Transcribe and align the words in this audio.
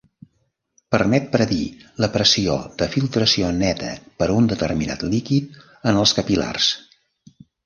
Permet 0.93 1.25
predir 1.35 1.67
la 2.05 2.09
pressió 2.15 2.55
de 2.79 2.87
filtració 2.95 3.51
neta 3.59 3.91
per 4.23 4.29
a 4.31 4.39
un 4.39 4.49
determinat 4.55 5.07
líquid 5.13 5.61
en 5.93 6.01
els 6.03 6.17
capil·lars. 6.23 6.73